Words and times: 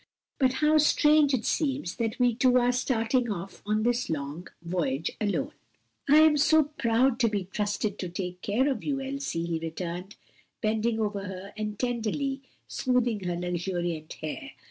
"But 0.39 0.53
how 0.53 0.79
strange 0.79 1.31
it 1.31 1.45
seems 1.45 1.97
that 1.97 2.17
we 2.17 2.33
two 2.33 2.57
are 2.57 2.71
starting 2.71 3.31
off 3.31 3.61
on 3.67 3.83
this 3.83 4.09
long 4.09 4.47
voyage 4.63 5.11
alone!" 5.21 5.51
"I'm 6.09 6.37
so 6.37 6.63
proud 6.63 7.19
to 7.19 7.27
be 7.29 7.43
trusted 7.43 7.99
to 7.99 8.09
take 8.09 8.41
care 8.41 8.67
of 8.67 8.83
you, 8.83 8.99
Elsie," 8.99 9.45
he 9.45 9.59
returned, 9.59 10.15
bending 10.59 10.99
over 10.99 11.25
her 11.25 11.53
and 11.55 11.77
tenderly 11.77 12.41
smoothing 12.67 13.25
her 13.25 13.35
luxuriant 13.35 14.13
hair. 14.13 14.53